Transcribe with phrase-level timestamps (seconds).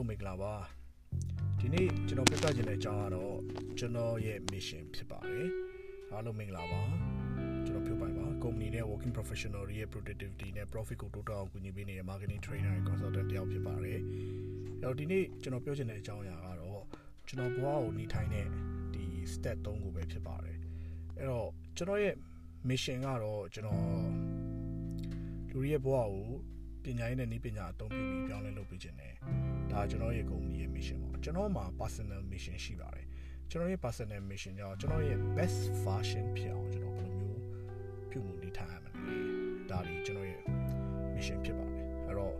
[0.00, 0.54] င်္ဂလာပါ
[1.60, 3.36] ဒီနေ့ကျွန်တော်ပြသခြင်းတဲ့အကြောင်းကတော့
[3.78, 5.48] ကျွန်တော်ရဲ့ mission ဖြစ်ပါတယ်
[6.12, 6.82] အားလုံးမင်္ဂလာပါ
[7.66, 14.00] ကျွန်တော်ပြောပြပါ company နဲ့ working professional တွေရဲ့ productivity နဲ့ profit ကိုတိုးတက်အောင်ကူညီပေးနေတဲ့ marketing trainer and consultant တယောက်ဖြစ်ပါတယ်
[14.80, 16.82] အဲ့တော့ဒီနေ့ကျွန်တော်ပြောချင်တဲ့အကြောင်းအရာကတော့
[17.28, 18.46] ကျွန်တော်ဘဝကိုနေထိုင်တဲ့
[18.94, 19.04] ဒီ
[19.34, 20.56] step 3ကိုပဲဖြစ်ပါတယ်
[21.18, 22.14] အဲ့တော့ကျွန်တော်ရဲ့
[22.68, 23.80] mission ကတော့ကျွန်တော်
[25.50, 26.28] လူတွေရဲ့ဘဝကို
[26.84, 29.14] ပညာရေးနဲ့နည်းပညာအသုံးပြုပြီးပြောင်းလဲလုပ်ပေးခြင်းတယ်
[29.74, 33.06] ဒါကျွန်တော်ရဲ့ company ရဲ့ mission ပေါ့ကျွန်တော်မှာ personal mission ရှိပါတယ်
[33.50, 37.40] ကျွန်တော်ရဲ့ personal mission ကြောင့်ကျွန်တော်ရဲ့ best version ဖြစ်အောင်ကျွန်တော်ဘယ်လိုမျိုး
[38.10, 38.90] ပြုမှုနေထိုင်ရမလဲ
[39.70, 40.40] ဒါဒီကျွန်တော်ရဲ့
[41.14, 42.34] mission ဖြစ်ပါတယ်အဲ့တော့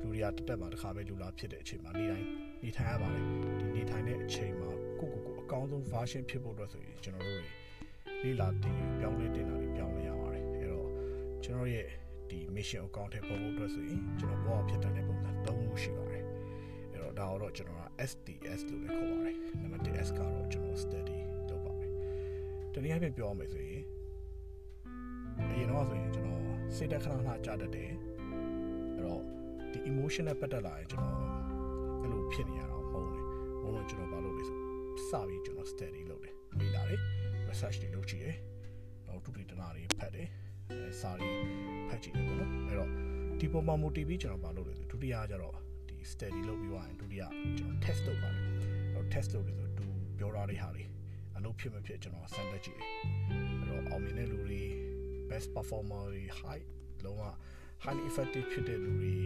[0.00, 2.26] လူတွေကတက်တက်မှာတစ်ခါပဲလူလာဖြစ်တဲ့အချိန်မှာနေတိုင်း
[2.62, 3.24] နေထိုင်ရပါတယ်
[3.60, 7.50] ဒီနေထိုင်တဲ့အချိန်မှာကိုကိုကိုအကောင်းဆုံး version ဖြစ်ဖို့အတွက်ဆိုရင်ကျွန်တော်တို့တွေ
[8.22, 10.88] လေးလာတည်ပြောင်းလဲတင်တာတွေပြောင်းလဲရပါတယ်အဲ့တော့
[11.44, 11.86] ကျွန်တော်ရဲ့
[12.30, 16.25] ဒီ mission အကောင့်ထဲပေါ်ဖို့အတွက်ဆိုရင်ကျွန်တော်ဘောဖြစ်တဲ့ပုံစံ၃ခုရှိပါတယ်အဲ့တော့
[17.18, 21.90] ဒါတော့ကျွန်တော်က SDS လို့လည်းခေါ်ပါတယ်နံပါတ်1 S ကတော့ကျွန်တော် study လုပ်ပါမယ်
[22.74, 23.82] တနည်းအားဖြင့်ပြောရမယ်ဆိုရင်
[25.38, 26.42] အရင်တော့ဆိုရင်ကျွန်တော်
[26.76, 27.90] စိတ်တက်ခဏခဏကြာတတ်တယ်
[28.94, 29.22] အဲ့တော့
[29.72, 31.18] ဒီ emotion နဲ့ပတ်သက်လာရင်ကျွန်တော်
[32.02, 33.24] အဲ့လိုဖြစ်နေရတော့မဟုတ်ဘူး
[33.62, 34.58] ဘုံတော့ကျွန်တော်ဘာလုပ်လဲဆို
[35.08, 37.00] စပြီးကျွန်တော် study လုပ်တယ်လေ့လာတယ်
[37.48, 38.36] research တွေလုပ်ကြည့်တယ်
[39.06, 40.28] တော့တူတူတနာတွေဖတ်တယ်
[40.70, 41.30] အဲစာတွေ
[41.88, 42.90] ဖတ်ကြည့်တယ်ပေါ့နော်အဲ့တော့
[43.40, 45.65] ဒီပုံမှာ motive ပြီးကျွန်တော်မလုပ်လို့ဒုတိယကျတော့ဒီ
[46.12, 47.22] study လုပ်ပြီးသွားရင်ဒုတိယ
[47.58, 49.86] ကျွန်တော် test လုပ်ပါတယ်အဲ့တော့ test လုပ်တယ်ဆိုသူ
[50.18, 50.84] ပြောထားတဲ့ဟာတွေ
[51.36, 52.90] အလုပ်ဖြစ်မဖြစ်ကျွန်တော်စမ်းသပ်ကြည့်တယ်
[53.60, 54.62] အဲ့တော့အောင်မြင်တဲ့လူတွေ
[55.30, 56.64] best performer တွေ high
[57.04, 57.22] လုံးဝ
[57.84, 59.16] highly effective ဖြစ်တဲ့လူတွေ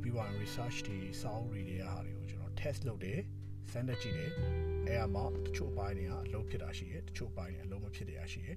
[0.00, 3.20] ပြီးသွား research တွေစာအုပ်တွေတွေဟာတွေကိုကျွန်တော် test လုပ်တယ်
[3.72, 4.30] စမ်းသပ်ကြည့်တယ်
[4.86, 8.56] အဲအမှာတချို့ပိုင်းတွေကအလုပ်ဖြစ်တာရှိတယ်တချို့ပိုင်းတွေအလုပ်မဖြစ်တာရှိတယ်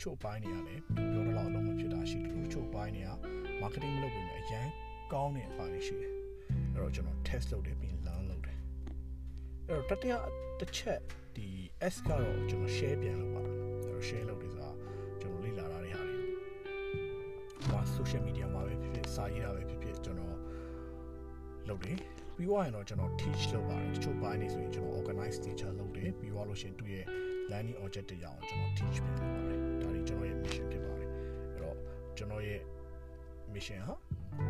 [0.00, 3.10] ချို့ပိုင်းတွေကလည်းပြောတော့အလုံးမဖြစ်တာရှိတယ်ချို့ပိုင်းတွေက
[3.60, 4.66] marketing မလုပ်ပေမဲ့အရန်
[5.12, 6.21] ကောင်းတဲ့အပိုင်းရှိတယ်
[6.74, 8.58] အဲ့တော့ကျွန်တော် test လုပ်တယ်ပြီး learn လုပ်တယ်
[9.68, 10.14] အဲ့တော့တတိယ
[10.60, 11.00] တစ်ချက်
[11.36, 11.48] ဒီ
[11.94, 13.54] S ကတော့ကျွန်တော် share ပြန်လုပ်ပါအဲ့
[13.92, 14.70] တော့ share လုပ်တယ်ဆိုတာ
[15.20, 16.18] ကျွန်တော်လေ့လာတာတွေဟာတွေ
[17.68, 20.36] ဟို social media မှာပဲဖြစ်ဖြစ်စာရေးတာပဲဖြစ်ဖြစ်ကျွန်တော်
[21.68, 21.98] လုပ်တယ်
[22.36, 27.04] ပြီးသွားရင်တော့ကျွန်တော် teach လုပ်ပါတယ်တချို့ပိုင်းနေဆိုရင်ကျွန်တော် organize teacher လုပ်တယ်ပြီးသွားလို့ရှိရင်သူ့ရဲ့
[27.50, 31.76] learning object တွေရအောင်ကျွန်တော် teach ပြန်လုပ်ပါတယ်ဒါတွေကျွန်တော်ရဲ့ mission ဖြစ်ပါတယ်အဲ့တော့
[32.16, 32.60] ကျွန်တော်ရဲ့
[33.54, 33.94] mission ဟာ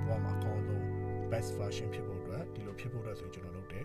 [0.07, 0.92] ဘဝမှာအကောင်းဆုံး
[1.33, 3.85] best version ဖြစ်ဖို့အတွက်ဒီလိုဖြစ်ဖို့အတွက်ဆိုရင်ကျွန်တော်လုပ်တဲ့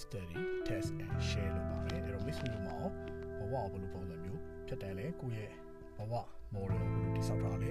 [0.00, 2.92] study test and share လုပ်ပါတယ်အဲ့တော့ miss လို့မအောင်
[3.38, 5.50] ဘဝကိုဘယ်လိုပုံစံမျိုးဖြစ်တယ်လဲကိုယ့်ရဲ့
[5.96, 6.12] ဘဝ
[6.54, 7.70] model ကိုဘယ်လိုတိစောက်ထားလဲ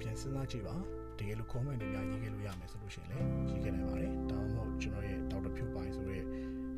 [0.00, 0.76] ပြန်စဉ်းစားကြည့်ပါ
[1.18, 5.50] တကယ်လို့ comment တွေများရေးခဲ့လို့ရမယ်ဆိုလို့ရှိရင်လည်းရေးခဲ့နိုင်ပါတယ်ဒါမှမဟုတ်ကျွန်တော်ရဲ့ Dr.
[5.56, 6.22] ဖြူပိုင်ဆိုတဲ့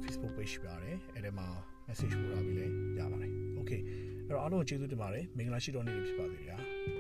[0.03, 1.48] Facebook page ပြရတယ်အဲ့ဒီမှာ
[1.88, 3.81] message ပို့ထားပြီးလည်းရပါတယ် okay
[4.27, 7.00] အဲ့တော့အားလုံးကျေးဇူးတင်ပါတယ်မင်္ဂလာရှိတော်နေ့ဖြစ်ပါစေဗျာ